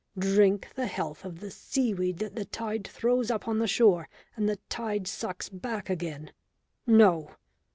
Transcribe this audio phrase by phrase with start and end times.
[0.17, 4.49] Drink the health of the seaweed that the tide throws up on the shore and
[4.49, 6.31] the tide sucks back again?
[6.87, 7.35] No!